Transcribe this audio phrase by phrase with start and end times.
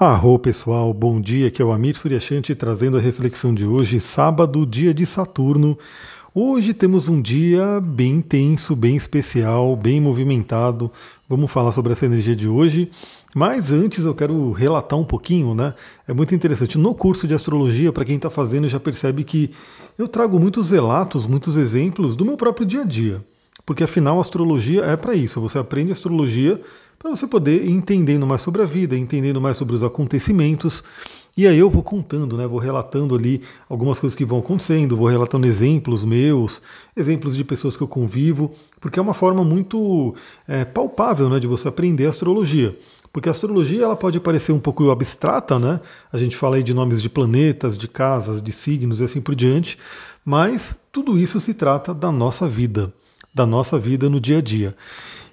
[0.00, 4.64] Arro pessoal, bom dia, aqui é o Amir Suryashanti trazendo a reflexão de hoje, sábado,
[4.64, 5.76] dia de Saturno.
[6.32, 10.88] Hoje temos um dia bem intenso, bem especial, bem movimentado.
[11.28, 12.88] Vamos falar sobre essa energia de hoje.
[13.34, 15.74] Mas antes eu quero relatar um pouquinho, né?
[16.06, 16.78] É muito interessante.
[16.78, 19.50] No curso de astrologia, para quem está fazendo, já percebe que
[19.98, 23.20] eu trago muitos relatos, muitos exemplos do meu próprio dia a dia.
[23.68, 25.42] Porque afinal a astrologia é para isso.
[25.42, 26.58] Você aprende astrologia
[26.98, 30.82] para você poder ir entendendo mais sobre a vida, entendendo mais sobre os acontecimentos.
[31.36, 32.46] E aí eu vou contando, né?
[32.46, 36.62] Vou relatando ali algumas coisas que vão acontecendo, vou relatando exemplos meus,
[36.96, 38.50] exemplos de pessoas que eu convivo,
[38.80, 40.14] porque é uma forma muito
[40.48, 42.74] é, palpável né, de você aprender astrologia.
[43.12, 45.78] Porque a astrologia ela pode parecer um pouco abstrata, né?
[46.10, 49.34] A gente fala aí de nomes de planetas, de casas, de signos e assim por
[49.34, 49.76] diante,
[50.24, 52.90] mas tudo isso se trata da nossa vida,
[53.34, 54.74] da nossa vida no dia a dia.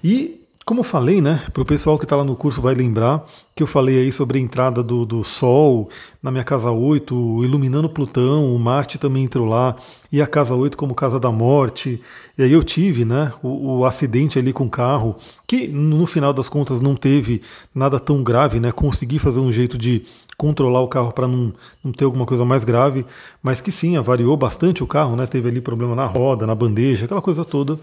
[0.04, 3.24] E como eu falei, né, para o pessoal que está lá no curso vai lembrar
[3.56, 5.88] que eu falei aí sobre a entrada do, do Sol
[6.24, 9.76] na minha casa 8, iluminando Plutão, o Marte também entrou lá,
[10.12, 12.02] e a casa 8 como casa da morte.
[12.36, 16.34] E aí eu tive né, o, o acidente ali com o carro, que no final
[16.34, 18.72] das contas não teve nada tão grave, né?
[18.72, 20.04] Consegui fazer um jeito de
[20.38, 23.06] controlar o carro para não, não ter alguma coisa mais grave,
[23.42, 25.26] mas que sim, avariou bastante o carro, né?
[25.26, 27.80] Teve ali problema na roda, na bandeja, aquela coisa toda.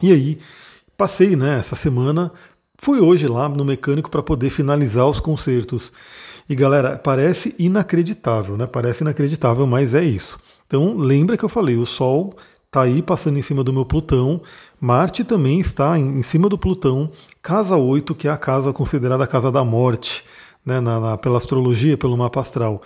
[0.00, 0.38] E aí
[0.98, 2.28] Passei né, essa semana,
[2.76, 5.92] fui hoje lá no mecânico para poder finalizar os concertos.
[6.50, 8.66] E galera, parece inacreditável, né?
[8.66, 10.40] Parece inacreditável, mas é isso.
[10.66, 14.40] Então lembra que eu falei, o Sol está aí passando em cima do meu Plutão,
[14.80, 17.08] Marte também está em cima do Plutão,
[17.40, 20.24] casa 8, que é a casa considerada a casa da morte,
[20.64, 22.82] né, na, na, pela astrologia, pelo mapa astral.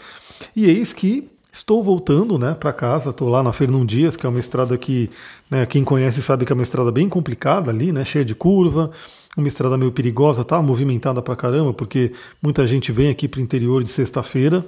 [0.55, 4.29] E eis que Estou voltando né, para casa, estou lá na Fernão Dias, que é
[4.29, 5.11] uma estrada que
[5.51, 8.91] né, quem conhece sabe que é uma estrada bem complicada ali, né, cheia de curva,
[9.37, 12.11] uma estrada meio perigosa, tá movimentada para caramba, porque
[12.43, 14.65] muita gente vem aqui para o interior de sexta-feira.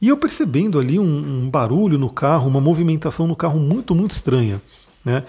[0.00, 4.12] E eu percebendo ali um, um, barulho no carro, uma movimentação no carro muito, muito
[4.12, 4.62] estranha.
[5.04, 5.24] Né?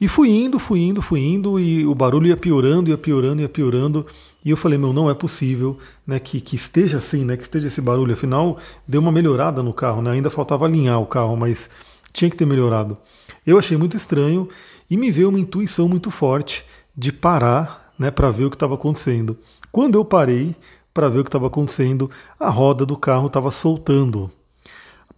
[0.00, 3.48] E fui indo, fui indo, fui indo, e o barulho ia piorando, ia piorando, ia
[3.48, 4.06] piorando.
[4.44, 5.76] E eu falei, meu, não é possível
[6.06, 8.12] né, que, que esteja assim, né, que esteja esse barulho.
[8.12, 10.12] Afinal, deu uma melhorada no carro, né?
[10.12, 11.68] ainda faltava alinhar o carro, mas
[12.12, 12.96] tinha que ter melhorado.
[13.44, 14.48] Eu achei muito estranho
[14.88, 16.64] e me veio uma intuição muito forte
[16.96, 19.36] de parar né, para ver o que estava acontecendo.
[19.72, 20.54] Quando eu parei
[20.94, 24.30] para ver o que estava acontecendo, a roda do carro estava soltando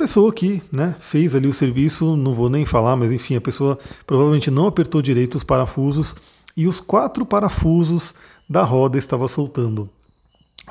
[0.00, 3.78] pessoa que né, fez ali o serviço, não vou nem falar, mas enfim, a pessoa
[4.06, 6.16] provavelmente não apertou direito os parafusos
[6.56, 8.15] e os quatro parafusos
[8.49, 9.91] da roda estavam soltando.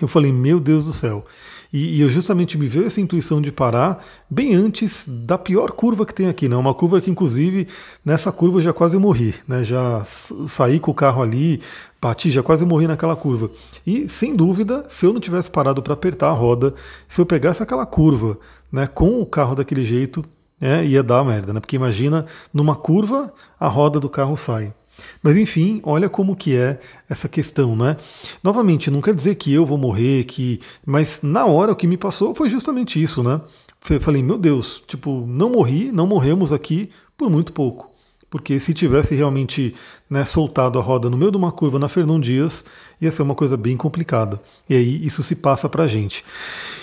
[0.01, 1.23] Eu falei, meu Deus do céu.
[1.71, 6.03] E, e, eu justamente me veio essa intuição de parar bem antes da pior curva
[6.03, 6.55] que tem aqui, né?
[6.55, 7.67] Uma curva que, inclusive,
[8.03, 9.63] nessa curva eu já quase morri, né?
[9.63, 11.61] Já saí com o carro ali,
[12.01, 13.51] bati, já quase morri naquela curva.
[13.85, 16.73] E, sem dúvida, se eu não tivesse parado para apertar a roda,
[17.07, 18.35] se eu pegasse aquela curva
[18.71, 20.25] né, com o carro daquele jeito,
[20.59, 21.59] é, ia dar merda, né?
[21.59, 24.73] Porque imagina, numa curva, a roda do carro sai.
[25.21, 27.97] Mas enfim, olha como que é essa questão, né?
[28.43, 31.97] Novamente, não quer dizer que eu vou morrer, que, mas na hora o que me
[31.97, 33.41] passou foi justamente isso, né?
[33.89, 37.89] Eu falei, meu Deus, tipo, não morri, não morremos aqui por muito pouco.
[38.29, 39.73] Porque se tivesse realmente
[40.07, 42.63] né, soltado a roda no meio de uma curva na Fernão Dias,
[43.01, 44.39] ia ser uma coisa bem complicada.
[44.69, 46.23] E aí isso se passa pra gente.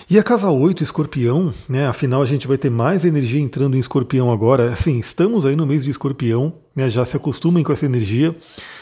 [0.09, 1.89] E a casa 8, escorpião, né?
[1.89, 4.73] Afinal, a gente vai ter mais energia entrando em escorpião agora.
[4.73, 6.89] Assim, estamos aí no mês de escorpião, né?
[6.89, 8.33] Já se acostumem com essa energia.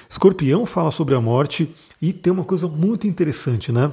[0.06, 3.90] Escorpião fala sobre a morte e tem uma coisa muito interessante, né?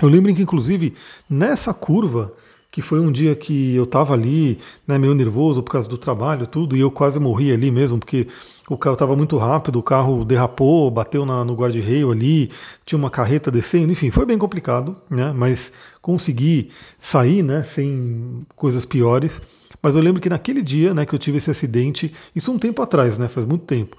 [0.00, 0.94] Eu lembro que, inclusive,
[1.28, 2.32] nessa curva,
[2.70, 6.46] que foi um dia que eu estava ali, né, meio nervoso por causa do trabalho,
[6.46, 8.26] tudo, e eu quase morri ali mesmo, porque
[8.68, 12.50] o carro estava muito rápido, o carro derrapou, bateu na, no guarda-reio ali,
[12.84, 15.32] tinha uma carreta descendo, enfim, foi bem complicado, né?
[15.34, 15.72] Mas
[16.08, 17.62] consegui sair, né?
[17.62, 19.42] Sem coisas piores.
[19.82, 22.80] Mas eu lembro que naquele dia, né, que eu tive esse acidente, isso um tempo
[22.80, 23.28] atrás, né?
[23.28, 23.94] Faz muito tempo.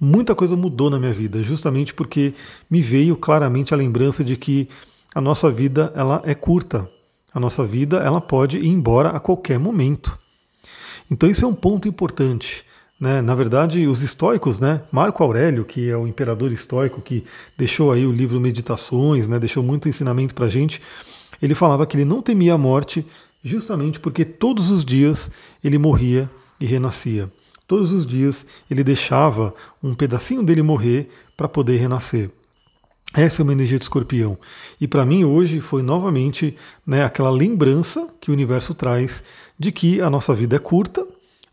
[0.00, 2.32] Muita coisa mudou na minha vida, justamente porque
[2.70, 4.70] me veio claramente a lembrança de que
[5.14, 6.88] a nossa vida ela é curta.
[7.34, 10.18] A nossa vida ela pode ir embora a qualquer momento.
[11.10, 12.64] Então isso é um ponto importante.
[12.98, 13.20] Né?
[13.20, 14.80] Na verdade, os estoicos, né?
[14.90, 17.22] Marco Aurélio, que é o imperador estoico que
[17.54, 19.38] deixou aí o livro Meditações, né?
[19.38, 20.80] deixou muito ensinamento para a gente,
[21.40, 23.04] ele falava que ele não temia a morte
[23.42, 25.30] justamente porque todos os dias
[25.62, 27.30] ele morria e renascia.
[27.66, 32.30] Todos os dias ele deixava um pedacinho dele morrer para poder renascer.
[33.14, 34.36] Essa é uma energia de escorpião.
[34.80, 39.22] E para mim hoje foi novamente né, aquela lembrança que o universo traz
[39.58, 41.06] de que a nossa vida é curta,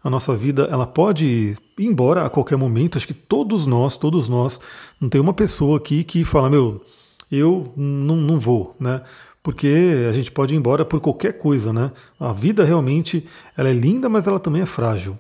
[0.04, 2.98] a nossa vida ela pode ir embora a qualquer momento.
[2.98, 4.60] Acho que todos nós, todos nós,
[5.00, 6.84] não tem uma pessoa aqui que fala, meu,
[7.32, 9.02] eu não, não vou, né?
[9.44, 11.92] Porque a gente pode ir embora por qualquer coisa, né?
[12.20, 13.26] A vida realmente
[13.58, 15.18] ela é linda, mas ela também é frágil.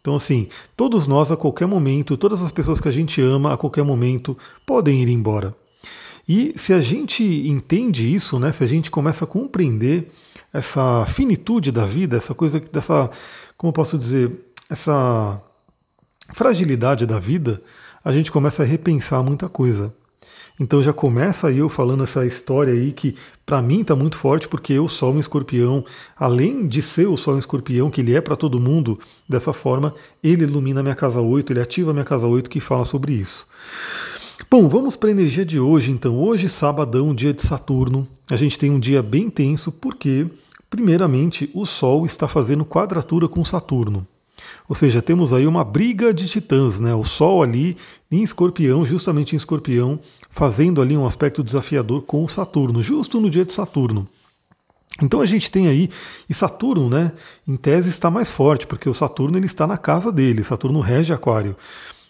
[0.00, 3.56] Então, assim, todos nós a qualquer momento, todas as pessoas que a gente ama a
[3.56, 4.36] qualquer momento
[4.66, 5.54] podem ir embora.
[6.28, 10.10] E se a gente entende isso, né, se a gente começa a compreender
[10.52, 13.10] essa finitude da vida, essa coisa dessa,
[13.56, 14.30] como posso dizer,
[14.68, 15.40] essa
[16.34, 17.62] fragilidade da vida,
[18.04, 19.94] a gente começa a repensar muita coisa.
[20.62, 24.78] Então já começa eu falando essa história aí que para mim está muito forte porque
[24.78, 25.84] o Sol em Escorpião,
[26.16, 28.96] além de ser o Sol em Escorpião, que ele é para todo mundo
[29.28, 29.92] dessa forma,
[30.22, 33.44] ele ilumina minha casa 8, ele ativa minha casa 8 que fala sobre isso.
[34.48, 36.16] Bom, vamos para a energia de hoje então.
[36.16, 38.06] Hoje, sabadão, dia de Saturno.
[38.30, 40.26] A gente tem um dia bem tenso porque,
[40.70, 44.06] primeiramente, o Sol está fazendo quadratura com Saturno.
[44.68, 46.94] Ou seja, temos aí uma briga de titãs, né?
[46.94, 47.76] O Sol ali
[48.10, 49.98] em Escorpião, justamente em Escorpião,
[50.32, 54.08] fazendo ali um aspecto desafiador com o Saturno, justo no dia de Saturno.
[55.00, 55.88] Então a gente tem aí,
[56.28, 57.12] e Saturno, né,
[57.46, 61.12] em tese está mais forte, porque o Saturno ele está na casa dele, Saturno rege
[61.12, 61.56] Aquário.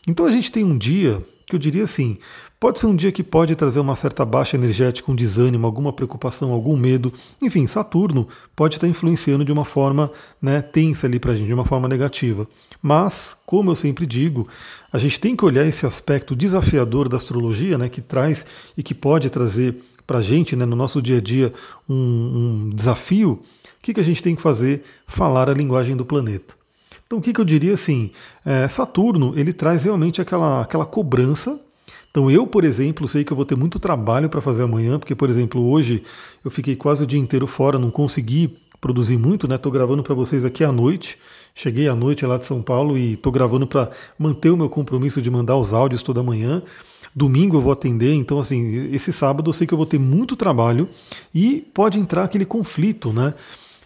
[0.07, 2.19] Então a gente tem um dia que eu diria assim,
[2.59, 6.53] pode ser um dia que pode trazer uma certa baixa energética, um desânimo, alguma preocupação,
[6.53, 7.13] algum medo.
[7.41, 8.27] Enfim, Saturno
[8.57, 10.11] pode estar influenciando de uma forma
[10.41, 12.47] né, tensa ali para a gente, de uma forma negativa.
[12.82, 14.49] Mas, como eu sempre digo,
[14.93, 18.44] a gente tem que olhar esse aspecto desafiador da astrologia, né, que traz
[18.76, 21.52] e que pode trazer para a gente, né, no nosso dia a dia,
[21.88, 23.32] um, um desafio.
[23.32, 24.84] O que, que a gente tem que fazer?
[25.06, 26.55] Falar a linguagem do planeta.
[27.06, 28.11] Então, o que, que eu diria assim?
[28.44, 31.61] É, Saturno ele traz realmente aquela, aquela cobrança.
[32.11, 35.14] Então, eu, por exemplo, sei que eu vou ter muito trabalho para fazer amanhã, porque,
[35.14, 36.02] por exemplo, hoje
[36.44, 39.55] eu fiquei quase o dia inteiro fora, não consegui produzir muito, né?
[39.55, 41.17] Estou gravando para vocês aqui à noite.
[41.55, 43.88] Cheguei à noite lá de São Paulo e estou gravando para
[44.19, 46.61] manter o meu compromisso de mandar os áudios toda manhã.
[47.14, 50.34] Domingo eu vou atender, então assim, esse sábado eu sei que eu vou ter muito
[50.34, 50.88] trabalho
[51.32, 53.34] e pode entrar aquele conflito, né?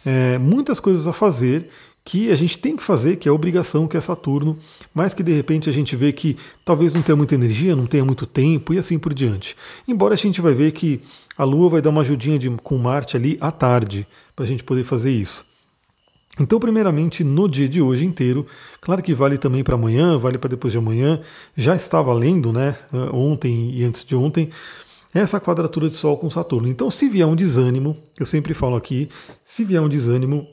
[0.05, 1.69] É, muitas coisas a fazer
[2.03, 4.57] que a gente tem que fazer, que é obrigação, que é Saturno,
[4.95, 8.05] mas que de repente a gente vê que talvez não tenha muita energia, não tenha
[8.05, 9.57] muito tempo e assim por diante.
[9.87, 11.01] Embora a gente vai ver que
[11.37, 14.65] a Lua vai dar uma ajudinha de, com Marte ali à tarde, para a gente
[14.65, 15.45] poder fazer isso.
[16.39, 18.47] Então, primeiramente, no dia de hoje inteiro,
[18.81, 21.21] claro que vale também para amanhã, vale para depois de amanhã,
[21.57, 22.77] já está valendo, né,
[23.13, 24.51] ontem e antes de ontem,
[25.15, 26.69] essa quadratura de Sol com Saturno.
[26.69, 29.09] Então, se vier um desânimo, eu sempre falo aqui,
[29.47, 30.47] se vier um desânimo,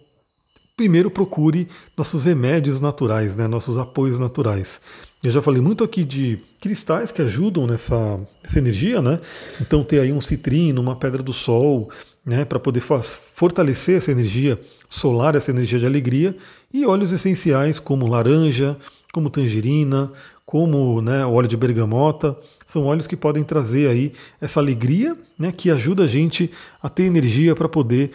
[0.77, 4.79] primeiro procure nossos remédios naturais, né, nossos apoios naturais.
[5.23, 9.21] Eu já falei muito aqui de cristais que ajudam nessa, nessa energia, né?
[9.61, 11.89] Então ter aí um citrino, uma pedra do sol,
[12.25, 14.59] né, para poder fortalecer essa energia
[14.89, 16.35] solar, essa energia de alegria,
[16.73, 18.77] e óleos essenciais como laranja,
[19.13, 20.11] como tangerina,
[20.45, 24.11] como né, óleo de bergamota, são óleos que podem trazer aí
[24.41, 28.11] essa alegria, né, que ajuda a gente a ter energia para poder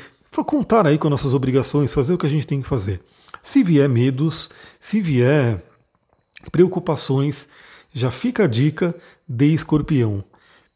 [0.47, 3.01] contar aí com nossas obrigações, fazer o que a gente tem que fazer.
[3.43, 5.63] Se vier medos, se vier
[6.51, 7.49] preocupações,
[7.93, 8.95] já fica a dica
[9.29, 10.23] de escorpião.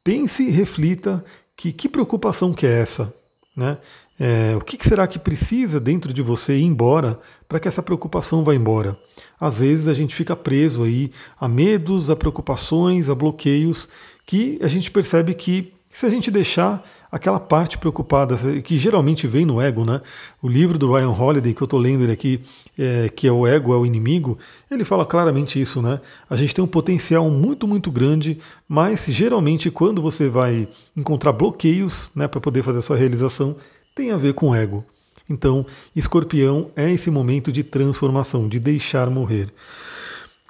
[0.02, 1.24] Pense e reflita
[1.56, 3.12] que que preocupação que é essa,
[3.56, 3.78] né?
[4.20, 7.18] É, o que, que será que precisa dentro de você ir embora
[7.48, 8.96] para que essa preocupação vá embora?
[9.40, 11.10] Às vezes a gente fica preso aí
[11.40, 13.88] a medos, a preocupações, a bloqueios
[14.24, 19.44] que a gente percebe que se a gente deixar aquela parte preocupada, que geralmente vem
[19.44, 20.00] no ego, né?
[20.40, 22.40] O livro do Ryan Holiday, que eu estou lendo ele aqui,
[22.78, 24.38] é, que é O Ego é o Inimigo,
[24.70, 26.00] ele fala claramente isso, né?
[26.30, 30.66] A gente tem um potencial muito, muito grande, mas geralmente quando você vai
[30.96, 33.54] encontrar bloqueios né, para poder fazer a sua realização,
[33.94, 34.82] tem a ver com o ego.
[35.28, 35.64] Então,
[35.94, 39.52] escorpião é esse momento de transformação, de deixar morrer.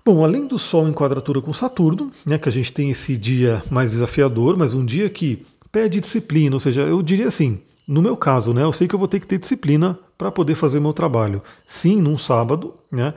[0.04, 3.62] Bom, além do Sol em quadratura com Saturno, né, que a gente tem esse dia
[3.70, 8.16] mais desafiador, mas um dia que pede disciplina, ou seja, eu diria assim, no meu
[8.16, 10.92] caso, né, eu sei que eu vou ter que ter disciplina para poder fazer meu
[10.92, 11.40] trabalho.
[11.64, 13.14] Sim, num sábado, né,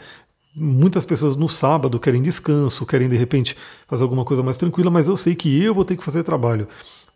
[0.57, 3.57] Muitas pessoas no sábado querem descanso, querem de repente
[3.89, 6.65] fazer alguma coisa mais tranquila, mas eu sei que eu vou ter que fazer trabalho.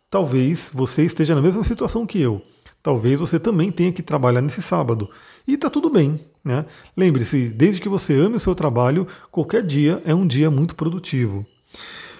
[0.10, 2.42] Talvez você esteja na mesma situação que eu.
[2.84, 5.10] Talvez você também tenha que trabalhar nesse sábado.
[5.50, 6.20] E está tudo bem.
[6.46, 6.64] Né?
[6.96, 11.46] Lembre-se, desde que você ame o seu trabalho, qualquer dia é um dia muito produtivo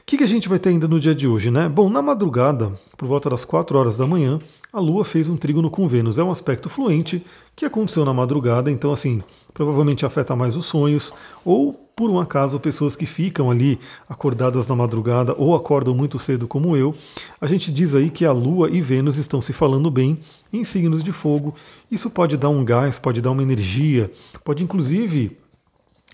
[0.10, 1.70] que, que a gente vai ter ainda no dia de hoje, né?
[1.70, 4.40] Bom, na madrugada, por volta das 4 horas da manhã,
[4.74, 6.18] a Lua fez um trígono com Vênus.
[6.18, 7.24] É um aspecto fluente
[7.56, 9.22] que aconteceu na madrugada, então assim,
[9.54, 11.14] provavelmente afeta mais os sonhos,
[11.46, 13.78] ou por um acaso pessoas que ficam ali
[14.08, 16.96] acordadas na madrugada ou acordam muito cedo como eu.
[17.42, 20.18] A gente diz aí que a Lua e Vênus estão se falando bem
[20.54, 21.54] em signos de fogo.
[21.92, 24.10] Isso pode dar um gás, pode dar uma energia,
[24.46, 25.38] pode inclusive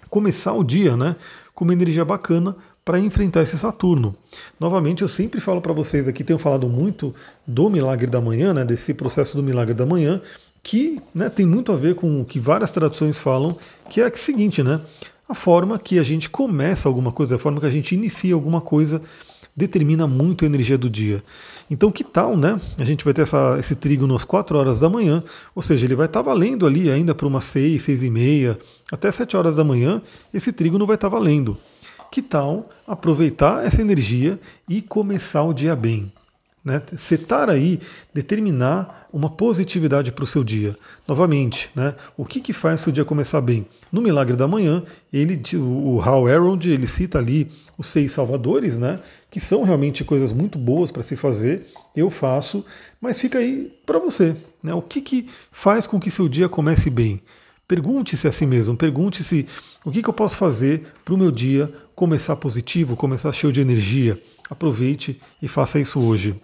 [0.09, 1.15] começar o dia, né?
[1.53, 4.15] Com uma energia bacana para enfrentar esse Saturno.
[4.59, 7.13] Novamente, eu sempre falo para vocês aqui, tenho falado muito
[7.45, 10.19] do milagre da manhã, né, desse processo do milagre da manhã,
[10.63, 13.55] que né, tem muito a ver com o que várias traduções falam,
[13.87, 14.81] que é o seguinte, né?
[15.27, 18.61] A forma que a gente começa alguma coisa, a forma que a gente inicia alguma
[18.61, 19.01] coisa,
[19.55, 21.23] determina muito a energia do dia.
[21.71, 22.59] Então, que tal, né?
[22.77, 25.23] A gente vai ter essa, esse trigo nas 4 horas da manhã,
[25.55, 28.59] ou seja, ele vai estar tá valendo ali ainda para umas 6, 6 e meia,
[28.91, 30.01] até 7 horas da manhã,
[30.33, 31.57] esse trigo não vai estar tá valendo.
[32.11, 34.39] Que tal aproveitar essa energia
[34.69, 36.11] e começar o dia bem?
[36.65, 36.81] Né?
[36.97, 37.79] Setar aí,
[38.11, 40.75] determinar uma positividade para o seu dia.
[41.07, 41.93] Novamente, né?
[42.17, 43.67] o que, que faz o seu dia começar bem?
[43.91, 44.81] No Milagre da Manhã,
[45.13, 48.99] ele, o Hal Arrold, ele cita ali os seis salvadores, né?
[49.29, 51.67] que são realmente coisas muito boas para se fazer.
[51.95, 52.65] Eu faço,
[52.99, 54.35] mas fica aí para você.
[54.63, 54.73] Né?
[54.73, 57.21] O que, que faz com que seu dia comece bem?
[57.67, 59.47] Pergunte-se a si mesmo, pergunte-se
[59.83, 63.61] o que, que eu posso fazer para o meu dia começar positivo, começar cheio de
[63.61, 64.19] energia.
[64.49, 66.35] Aproveite e faça isso hoje.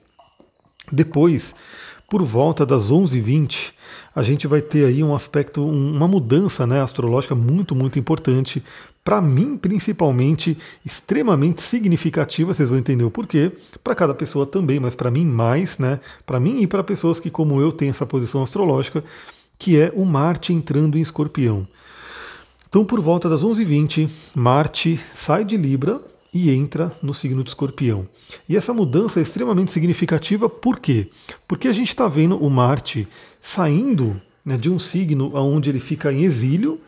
[0.91, 1.55] Depois,
[2.09, 3.71] por volta das 11h20,
[4.13, 8.61] a gente vai ter aí um aspecto, uma mudança né, astrológica muito, muito importante.
[9.03, 13.51] Para mim, principalmente, extremamente significativa, vocês vão entender o porquê.
[13.81, 15.99] Para cada pessoa também, mas para mim mais, né?
[16.25, 19.03] Para mim e para pessoas que, como eu, têm essa posição astrológica,
[19.57, 21.65] que é o Marte entrando em Escorpião.
[22.67, 26.01] Então, por volta das 11h20, Marte sai de Libra
[26.33, 28.07] e entra no signo de Escorpião.
[28.47, 31.09] E essa mudança é extremamente significativa, por quê?
[31.47, 33.07] Porque a gente está vendo o Marte
[33.41, 36.79] saindo né, de um signo onde ele fica em exílio,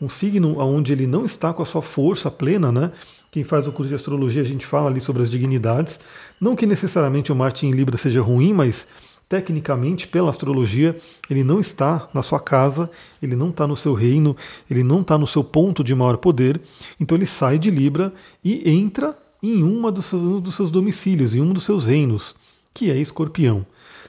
[0.00, 2.90] um signo onde ele não está com a sua força plena, né?
[3.30, 6.00] Quem faz o curso de astrologia, a gente fala ali sobre as dignidades.
[6.40, 8.88] Não que necessariamente o Marte em Libra seja ruim, mas
[9.30, 10.96] tecnicamente, pela astrologia,
[11.30, 12.90] ele não está na sua casa,
[13.22, 14.36] ele não está no seu reino,
[14.68, 16.60] ele não está no seu ponto de maior poder.
[16.98, 18.12] Então ele sai de Libra
[18.44, 22.34] e entra em uma dos seus, um dos seus domicílios, em um dos seus reinos,
[22.74, 23.64] que é Escorpião.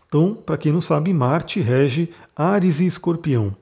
[0.08, 3.56] Então, para quem não sabe, Marte rege Ares e Escorpião.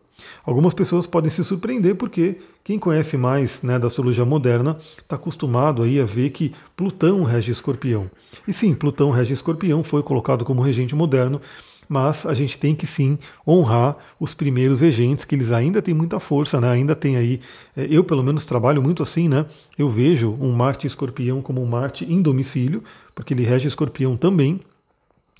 [0.46, 2.38] Algumas pessoas podem se surpreender porque
[2.70, 7.52] quem conhece mais né, da astrologia moderna está acostumado aí a ver que Plutão rege
[7.52, 8.08] escorpião.
[8.48, 11.42] E sim, Plutão rege escorpião, foi colocado como regente moderno,
[11.88, 16.20] mas a gente tem que sim honrar os primeiros regentes, que eles ainda têm muita
[16.20, 16.70] força, né?
[16.70, 17.42] ainda tem aí,
[17.76, 19.48] é, eu pelo menos trabalho muito assim, né?
[19.76, 22.84] eu vejo um Marte escorpião como um Marte em domicílio,
[23.16, 24.60] porque ele rege escorpião também,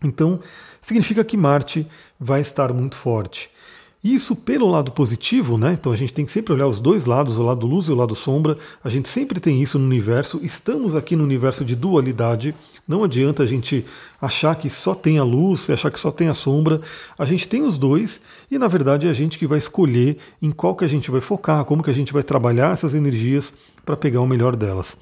[0.04, 0.40] então
[0.82, 1.86] significa que Marte
[2.20, 3.52] vai estar muito forte.
[4.02, 5.74] Isso pelo lado positivo, né?
[5.74, 7.96] Então a gente tem que sempre olhar os dois lados, o lado luz e o
[7.96, 8.58] lado sombra.
[8.82, 10.40] A gente sempre tem isso no universo.
[10.42, 12.56] Estamos aqui no universo de dualidade.
[12.88, 13.86] Não adianta a gente
[14.22, 16.80] achar que só tem a luz, achar que só tem a sombra.
[17.18, 20.50] A gente tem os dois e na verdade é a gente que vai escolher em
[20.50, 23.54] qual que a gente vai focar, como que a gente vai trabalhar essas energias
[23.86, 24.96] para pegar o melhor delas.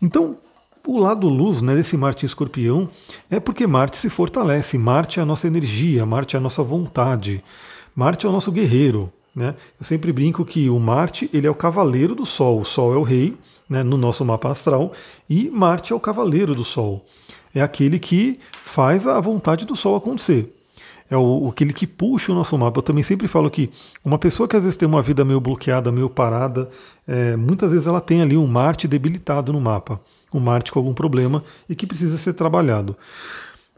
[0.00, 0.36] Então,
[0.84, 2.90] o lado luz né, desse Marte em escorpião
[3.30, 4.76] é porque Marte se fortalece.
[4.76, 7.40] Marte é a nossa energia, Marte é a nossa vontade.
[7.94, 9.12] Marte é o nosso guerreiro.
[9.34, 9.54] Né?
[9.80, 12.60] Eu sempre brinco que o Marte ele é o cavaleiro do Sol.
[12.60, 13.36] O Sol é o rei
[13.68, 14.92] né, no nosso mapa astral
[15.28, 17.04] e Marte é o cavaleiro do Sol.
[17.54, 20.54] É aquele que faz a vontade do Sol acontecer.
[21.10, 22.78] É o, aquele que puxa o nosso mapa.
[22.78, 23.70] Eu também sempre falo que
[24.04, 26.70] uma pessoa que às vezes tem uma vida meio bloqueada, meio parada,
[27.06, 30.00] é, muitas vezes ela tem ali um Marte debilitado no mapa.
[30.32, 32.96] Um Marte com algum problema e que precisa ser trabalhado.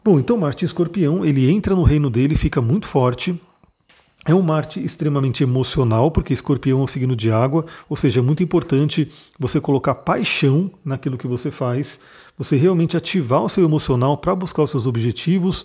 [0.03, 3.37] Bom, então Marte em escorpião, ele entra no reino dele, fica muito forte,
[4.25, 8.23] é um Marte extremamente emocional, porque escorpião é um signo de água, ou seja, é
[8.23, 9.07] muito importante
[9.39, 11.99] você colocar paixão naquilo que você faz,
[12.35, 15.63] você realmente ativar o seu emocional para buscar os seus objetivos.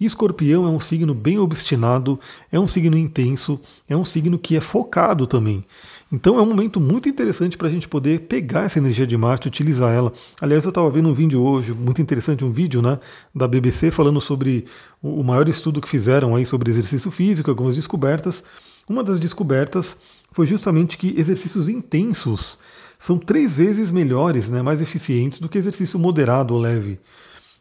[0.00, 2.18] E escorpião é um signo bem obstinado,
[2.50, 5.64] é um signo intenso, é um signo que é focado também.
[6.10, 9.46] Então é um momento muito interessante para a gente poder pegar essa energia de Marte
[9.46, 10.10] utilizar ela.
[10.40, 12.98] Aliás, eu estava vendo um vídeo hoje, muito interessante, um vídeo né,
[13.34, 14.64] da BBC falando sobre
[15.02, 18.42] o maior estudo que fizeram aí sobre exercício físico, algumas descobertas.
[18.88, 19.98] Uma das descobertas
[20.32, 22.58] foi justamente que exercícios intensos
[22.98, 26.98] são três vezes melhores, né, mais eficientes do que exercício moderado ou leve.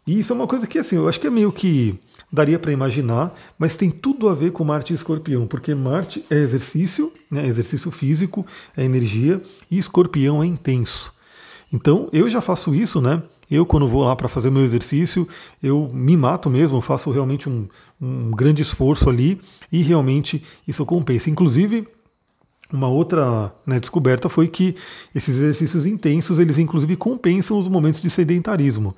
[0.08, 2.00] E isso é uma coisa que assim, eu acho que é meio que
[2.32, 6.36] daria para imaginar, mas tem tudo a ver com Marte e Escorpião, porque Marte é
[6.36, 9.42] exercício, né, exercício físico, é energia,
[9.72, 11.14] e Escorpião é intenso.
[11.72, 13.22] Então eu já faço isso, né?
[13.50, 15.28] Eu, quando vou lá para fazer meu exercício,
[15.64, 17.66] eu me mato mesmo, faço realmente um,
[18.02, 19.40] um grande esforço ali
[19.72, 21.30] e realmente isso compensa.
[21.30, 21.88] Inclusive,
[22.72, 24.76] uma outra né, descoberta foi que
[25.16, 28.94] esses exercícios intensos, eles inclusive compensam os momentos de sedentarismo.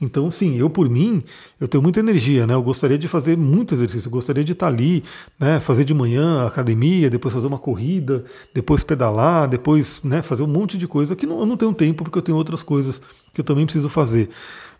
[0.00, 1.22] Então, sim, eu por mim,
[1.60, 2.54] eu tenho muita energia, né?
[2.54, 5.04] Eu gostaria de fazer muito exercício, eu gostaria de estar ali,
[5.38, 5.60] né?
[5.60, 10.78] Fazer de manhã academia, depois fazer uma corrida, depois pedalar, depois né, fazer um monte
[10.78, 13.02] de coisa que não, eu não tenho tempo porque eu tenho outras coisas
[13.34, 14.30] que eu também preciso fazer.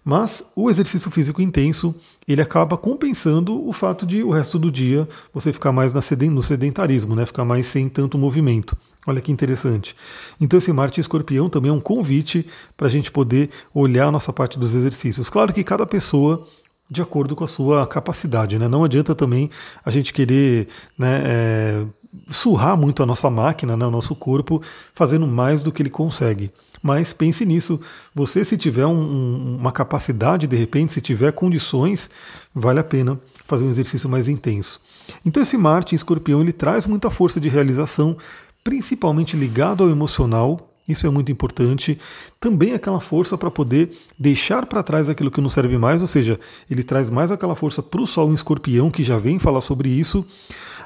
[0.02, 1.94] Mas o exercício físico intenso,
[2.26, 7.14] ele acaba compensando o fato de o resto do dia você ficar mais no sedentarismo,
[7.14, 7.26] né?
[7.26, 8.76] ficar mais sem tanto movimento.
[9.06, 9.96] Olha que interessante.
[10.40, 14.32] Então esse Marte Escorpião também é um convite para a gente poder olhar a nossa
[14.32, 15.30] parte dos exercícios.
[15.30, 16.46] Claro que cada pessoa
[16.90, 18.66] de acordo com a sua capacidade, né?
[18.66, 19.48] Não adianta também
[19.84, 20.66] a gente querer
[20.98, 21.84] né, é,
[22.30, 24.60] surrar muito a nossa máquina, né, o nosso corpo,
[24.92, 26.50] fazendo mais do que ele consegue.
[26.82, 27.80] Mas pense nisso.
[28.14, 32.10] Você, se tiver um, uma capacidade, de repente, se tiver condições,
[32.54, 34.80] vale a pena fazer um exercício mais intenso.
[35.24, 38.16] Então, esse Marte em escorpião ele traz muita força de realização,
[38.62, 40.68] principalmente ligado ao emocional.
[40.88, 41.98] Isso é muito importante.
[42.40, 46.38] Também aquela força para poder deixar para trás aquilo que não serve mais, ou seja,
[46.70, 49.88] ele traz mais aquela força para o Sol em escorpião, que já vem falar sobre
[49.88, 50.26] isso.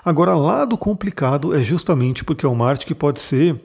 [0.04, 3.58] Agora, lado complicado é justamente porque é o Marte que pode ser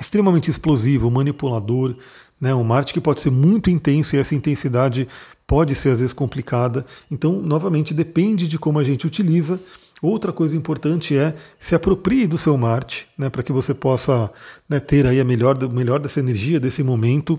[0.00, 1.94] extremamente explosivo, manipulador,
[2.40, 2.54] né?
[2.54, 5.06] um Marte que pode ser muito intenso e essa intensidade
[5.46, 6.86] pode ser às vezes complicada.
[7.10, 9.60] Então, novamente, depende de como a gente utiliza.
[10.02, 14.28] Outra coisa importante é se aproprie do seu Marte, né, para que você possa
[14.68, 17.38] né, ter aí a melhor, melhor dessa energia, desse momento.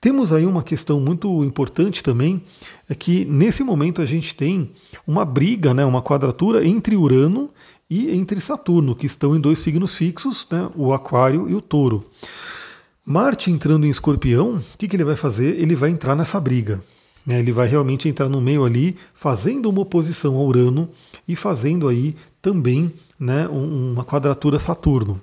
[0.00, 2.42] Temos aí uma questão muito importante também,
[2.88, 4.70] é que nesse momento a gente tem
[5.06, 7.50] uma briga, né, uma quadratura entre Urano
[7.90, 12.06] e entre Saturno, que estão em dois signos fixos, né, o Aquário e o Touro.
[13.04, 15.60] Marte entrando em Escorpião, o que, que ele vai fazer?
[15.60, 16.82] Ele vai entrar nessa briga.
[17.26, 20.88] Né, ele vai realmente entrar no meio ali, fazendo uma oposição a Urano
[21.32, 25.20] e fazendo aí também né, uma quadratura Saturno.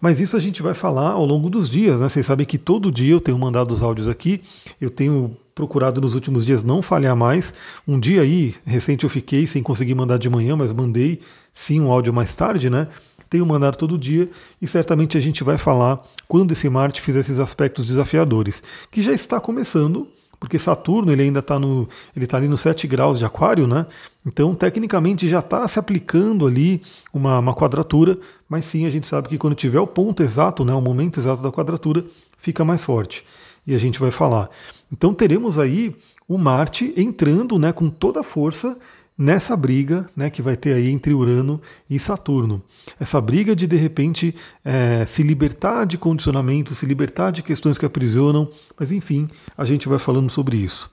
[0.00, 2.08] Mas isso a gente vai falar ao longo dos dias, né?
[2.08, 4.40] Vocês sabem que todo dia eu tenho mandado os áudios aqui,
[4.80, 7.54] eu tenho procurado nos últimos dias não falhar mais.
[7.86, 11.20] Um dia aí, recente eu fiquei sem conseguir mandar de manhã, mas mandei
[11.52, 12.88] sim um áudio mais tarde, né?
[13.28, 14.28] Tenho mandado todo dia
[14.60, 19.12] e certamente a gente vai falar quando esse Marte fizer esses aspectos desafiadores, que já
[19.12, 20.08] está começando,
[20.40, 23.86] porque Saturno ele ainda está no, ele está ali nos 7 graus de Aquário, né?
[24.26, 28.18] Então tecnicamente já está se aplicando ali uma, uma quadratura,
[28.48, 31.42] mas sim a gente sabe que quando tiver o ponto exato, né, o momento exato
[31.42, 32.04] da quadratura,
[32.38, 33.24] fica mais forte.
[33.66, 34.48] E a gente vai falar.
[34.92, 35.94] Então teremos aí
[36.28, 38.76] o Marte entrando, né, com toda a força
[39.18, 42.62] nessa briga né, que vai ter aí entre Urano e Saturno.
[43.00, 47.84] Essa briga de de repente é, se libertar de condicionamento, se libertar de questões que
[47.84, 50.88] aprisionam, mas enfim, a gente vai falando sobre isso.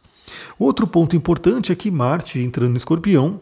[0.57, 3.39] Outro ponto importante é que Marte entrando no Escorpião,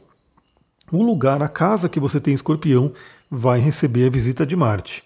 [0.92, 2.92] o lugar, a casa que você tem em Escorpião,
[3.32, 5.04] vai receber a visita de Marte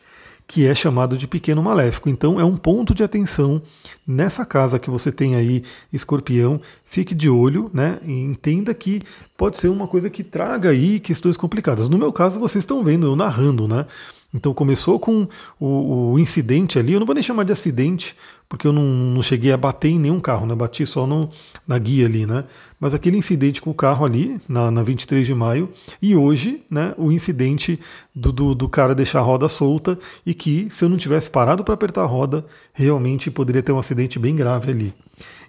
[0.48, 2.10] que é chamado de pequeno maléfico.
[2.10, 3.62] Então é um ponto de atenção
[4.08, 8.00] nessa casa que você tem aí, escorpião, fique de olho, né?
[8.06, 9.04] E entenda que
[9.36, 11.90] pode ser uma coisa que traga aí questões complicadas.
[11.90, 13.86] No meu caso, vocês estão vendo eu narrando, né?
[14.34, 15.26] Então começou com
[15.60, 18.14] o, o, incidente ali, eu não vou nem chamar de acidente,
[18.50, 20.54] porque eu não, não cheguei a bater em nenhum carro, né?
[20.54, 21.30] Bati só no,
[21.66, 22.44] na guia ali, né?
[22.78, 25.70] Mas aquele incidente com o carro ali, na, na 23 de maio,
[26.02, 27.80] e hoje, né, o incidente
[28.14, 31.64] do, do, do cara deixar a roda solta e que, se eu não tivesse parado
[31.64, 34.94] para apertar a roda, realmente poderia ter um acidente bem grave ali.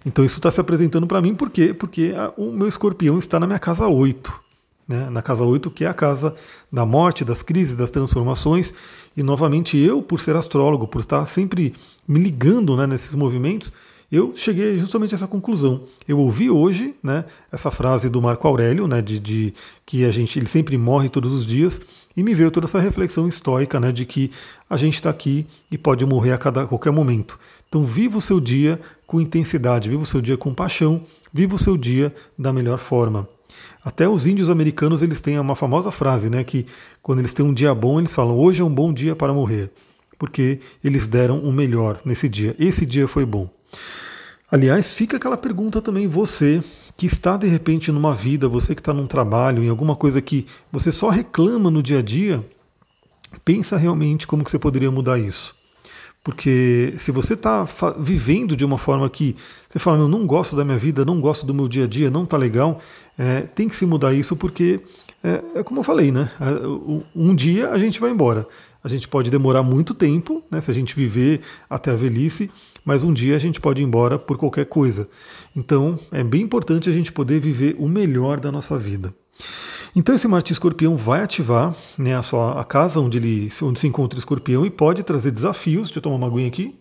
[0.07, 1.75] Então isso está se apresentando para mim, por quê?
[1.75, 4.48] Porque a, o meu escorpião está na minha casa 8
[4.89, 6.35] né, na casa 8, que é a casa
[6.73, 8.73] da morte, das crises, das transformações.
[9.15, 11.75] E novamente eu, por ser astrólogo, por estar sempre
[12.07, 13.71] me ligando né, nesses movimentos,
[14.11, 15.83] eu cheguei justamente a essa conclusão.
[16.07, 20.39] Eu ouvi hoje né, essa frase do Marco Aurélio, né, de, de, que a gente
[20.39, 21.79] ele sempre morre todos os dias,
[22.17, 24.31] e me veio toda essa reflexão estoica né, de que
[24.69, 27.39] a gente está aqui e pode morrer a, cada, a qualquer momento.
[27.69, 31.59] Então viva o seu dia com intensidade, viva o seu dia com paixão, viva o
[31.59, 33.29] seu dia da melhor forma.
[33.89, 36.67] Até os índios americanos eles têm uma famosa frase, né, que
[37.03, 39.71] quando eles têm um dia bom, eles falam: "Hoje é um bom dia para morrer",
[40.19, 42.55] porque eles deram o melhor nesse dia.
[42.59, 43.49] Esse dia foi bom.
[44.53, 46.63] Aliás, fica aquela pergunta também você
[46.99, 50.47] que está de repente numa vida, você que está num trabalho, em alguma coisa que
[50.71, 52.45] você só reclama no dia a dia,
[53.43, 55.55] pensa realmente como que você poderia mudar isso.
[56.23, 57.67] Porque se você está
[57.99, 59.35] vivendo de uma forma que
[59.69, 62.11] você fala, eu não gosto da minha vida, não gosto do meu dia a dia,
[62.11, 62.81] não está legal,
[63.19, 64.81] é, tem que se mudar isso porque,
[65.23, 66.31] é, é, como eu falei, né?
[67.15, 68.47] Um dia a gente vai embora.
[68.83, 72.51] A gente pode demorar muito tempo, né, se a gente viver até a velhice,
[72.85, 75.07] mas um dia a gente pode ir embora por qualquer coisa.
[75.55, 79.13] Então é bem importante a gente poder viver o melhor da nossa vida.
[79.95, 83.87] Então esse Marte Escorpião vai ativar né, a, sua, a casa onde, ele, onde se
[83.87, 85.89] encontra o escorpião e pode trazer desafios.
[85.89, 86.75] Deixa eu tomar uma aguinha aqui.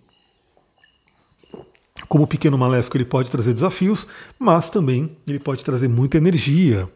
[2.08, 4.08] Como pequeno maléfico, ele pode trazer desafios,
[4.39, 6.88] mas também ele pode trazer muita energia,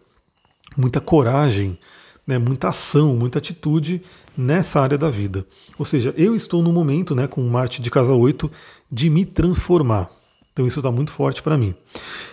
[0.77, 1.77] muita coragem,
[2.25, 4.01] né, muita ação, muita atitude
[4.37, 5.45] nessa área da vida.
[5.77, 8.49] Ou seja, eu estou no momento, né, com Marte de casa 8,
[8.91, 10.09] de me transformar.
[10.53, 11.73] Então isso está muito forte para mim.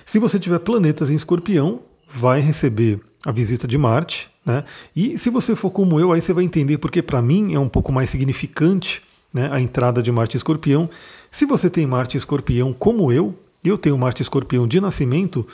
[0.05, 4.65] Se você tiver planetas em escorpião, vai receber a visita de Marte, né?
[4.95, 7.69] E se você for como eu, aí você vai entender porque para mim é um
[7.69, 10.89] pouco mais significante né, a entrada de Marte em Escorpião.
[11.31, 15.47] Se você tem Marte Escorpião como eu, eu tenho Marte Escorpião de nascimento,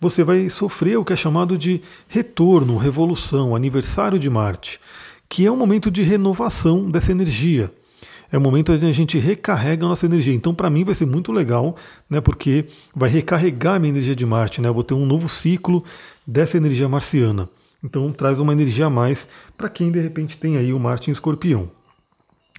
[0.00, 4.80] você vai sofrer o que é chamado de retorno, revolução, aniversário de Marte,
[5.28, 7.70] que é um momento de renovação dessa energia.
[8.32, 10.34] É o momento onde a gente recarrega a nossa energia.
[10.34, 11.76] Então, para mim, vai ser muito legal,
[12.08, 12.64] né, porque
[12.96, 14.60] vai recarregar a minha energia de Marte.
[14.60, 15.84] Né, eu vou ter um novo ciclo
[16.26, 17.48] dessa energia marciana.
[17.84, 21.12] Então, traz uma energia a mais para quem de repente tem aí o Marte em
[21.12, 21.70] escorpião.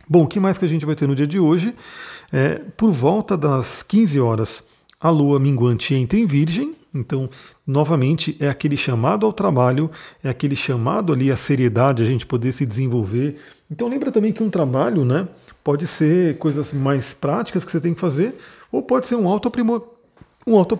[0.07, 1.73] Bom, o que mais que a gente vai ter no dia de hoje?
[2.33, 4.63] É, por volta das 15 horas,
[4.99, 7.29] a lua minguante entra em Virgem, então,
[7.65, 9.89] novamente, é aquele chamado ao trabalho,
[10.23, 13.39] é aquele chamado ali à seriedade, a gente poder se desenvolver.
[13.69, 15.27] Então, lembra também que um trabalho, né,
[15.63, 18.35] pode ser coisas mais práticas que você tem que fazer,
[18.71, 19.87] ou pode ser um auto-aprimoramento,
[20.47, 20.77] um auto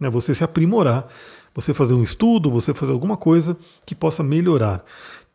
[0.00, 1.08] né, você se aprimorar,
[1.54, 4.84] você fazer um estudo, você fazer alguma coisa que possa melhorar.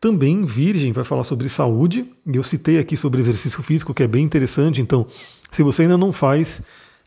[0.00, 4.08] Também Virgem vai falar sobre saúde, e eu citei aqui sobre exercício físico, que é
[4.08, 4.80] bem interessante.
[4.80, 5.06] Então,
[5.52, 6.62] se você ainda não faz,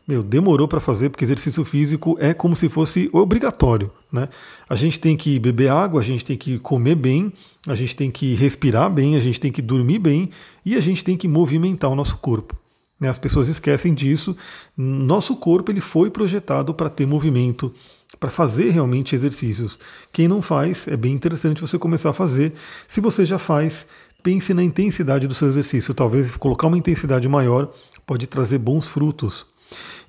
[0.06, 3.90] meu, demorou para fazer, porque exercício físico é como se fosse obrigatório.
[4.12, 4.28] Né?
[4.68, 7.32] A gente tem que beber água, a gente tem que comer bem,
[7.66, 10.30] a gente tem que respirar bem, a gente tem que dormir bem
[10.64, 12.54] e a gente tem que movimentar o nosso corpo.
[13.00, 13.08] Né?
[13.08, 14.36] As pessoas esquecem disso.
[14.76, 17.74] Nosso corpo ele foi projetado para ter movimento,
[18.18, 19.78] para fazer realmente exercícios.
[20.12, 22.52] Quem não faz, é bem interessante você começar a fazer.
[22.86, 23.86] Se você já faz,
[24.22, 25.92] pense na intensidade do seu exercício.
[25.94, 27.72] Talvez colocar uma intensidade maior
[28.06, 29.46] pode trazer bons frutos.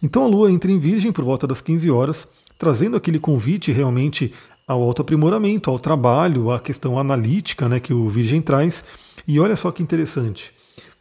[0.01, 2.27] Então a Lua entra em Virgem por volta das 15 horas,
[2.57, 4.33] trazendo aquele convite realmente
[4.67, 8.83] ao autoaprimoramento, ao trabalho, à questão analítica né, que o Virgem traz.
[9.27, 10.51] E olha só que interessante.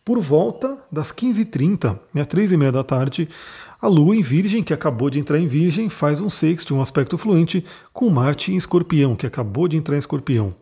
[0.04, 3.28] Por volta das 15h30, né, 3h30 da tarde,
[3.84, 7.18] a Lua em Virgem, que acabou de entrar em Virgem, faz um sexto, um aspecto
[7.18, 10.54] fluente com Marte em Escorpião, que acabou de entrar em Escorpião.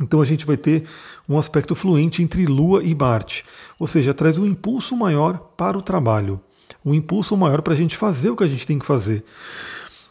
[0.00, 0.82] Então a gente vai ter
[1.28, 3.44] um aspecto fluente entre Lua e Marte,
[3.78, 6.40] ou seja, traz um impulso maior para o trabalho,
[6.84, 9.22] um impulso maior para a gente fazer o que a gente tem que fazer.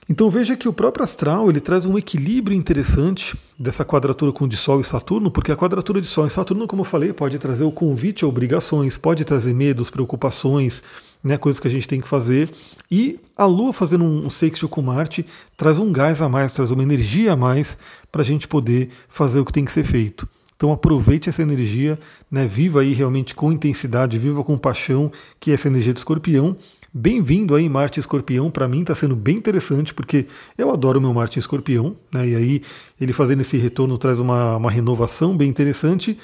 [0.10, 4.56] Então veja que o próprio astral ele traz um equilíbrio interessante dessa quadratura com de
[4.56, 7.66] Sol e Saturno, porque a quadratura de Sol e Saturno, como eu falei, pode trazer
[7.66, 10.82] o convite a obrigações, pode trazer medos, preocupações,
[11.24, 12.50] né, coisas que a gente tem que fazer.
[12.90, 15.26] E a Lua fazendo um sextil com Marte
[15.58, 17.78] traz um gás a mais, traz uma energia a mais
[18.12, 20.28] para a gente poder fazer o que tem que ser feito.
[20.56, 21.98] Então aproveite essa energia,
[22.30, 26.56] né, viva aí realmente com intensidade, viva com paixão, que é essa energia do escorpião,
[26.94, 28.52] Bem-vindo aí, Marte Escorpião.
[28.52, 30.26] Para mim está sendo bem interessante, porque
[30.58, 32.28] eu adoro o meu Marte Escorpião, né?
[32.28, 32.62] E aí
[33.00, 36.18] ele fazendo esse retorno traz uma, uma renovação bem interessante.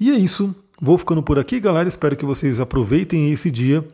[0.00, 0.52] E é isso.
[0.80, 1.88] Vou ficando por aqui, galera.
[1.88, 3.86] Espero que vocês aproveitem esse dia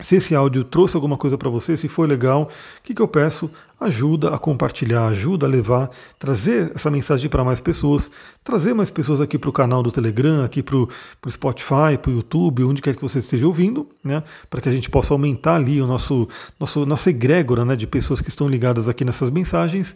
[0.00, 3.08] se esse áudio trouxe alguma coisa para você, se foi legal, o que, que eu
[3.08, 3.50] peço?
[3.80, 8.10] Ajuda a compartilhar, ajuda a levar, trazer essa mensagem para mais pessoas,
[8.44, 10.88] trazer mais pessoas aqui para o canal do Telegram, aqui para o
[11.28, 14.22] Spotify, para o YouTube, onde quer que você esteja ouvindo, né?
[14.48, 18.20] Para que a gente possa aumentar ali o nosso, nosso nossa egrégora né, de pessoas
[18.20, 19.94] que estão ligadas aqui nessas mensagens.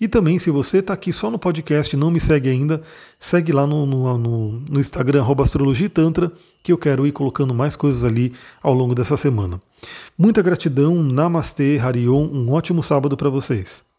[0.00, 2.82] E também, se você está aqui só no podcast e não me segue ainda,
[3.20, 7.54] segue lá no, no, no, no Instagram, Astrologia e Tantra, que eu quero ir colocando
[7.54, 9.60] mais coisas ali ao longo dessa semana.
[10.16, 13.91] Muita gratidão, Namastê, Harion, um ótimo sábado para vocês.